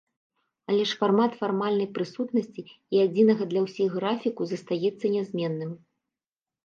Але 0.69 0.83
ж 0.91 0.95
фармат 1.01 1.31
фармальнай 1.41 1.89
прысутнасці 1.97 2.63
і 2.97 3.03
адзінага 3.05 3.43
для 3.55 3.61
ўсіх 3.67 3.89
графіку 3.99 4.41
застаецца 4.53 5.05
нязменным. 5.17 5.71